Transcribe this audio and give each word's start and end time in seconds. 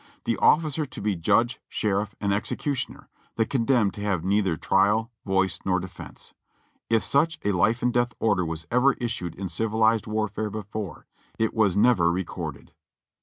The 0.23 0.35
officer 0.37 0.87
to 0.87 0.99
be 0.99 1.15
judge, 1.15 1.61
sheriff 1.69 2.15
and 2.19 2.33
executioner; 2.33 3.07
the 3.35 3.45
condemned 3.45 3.93
to 3.93 4.01
have 4.01 4.23
neither 4.23 4.57
trial, 4.57 5.11
voice, 5.27 5.59
nor 5.63 5.79
defense. 5.79 6.33
If 6.89 7.03
such 7.03 7.37
a 7.45 7.51
life 7.51 7.83
and 7.83 7.93
death 7.93 8.13
order 8.19 8.43
was 8.43 8.65
ever 8.71 8.93
issued 8.93 9.35
in 9.35 9.47
civilized 9.47 10.07
warfare 10.07 10.49
before, 10.49 11.05
it 11.37 11.53
was 11.53 11.77
never 11.77 12.11
recorded. 12.11 12.71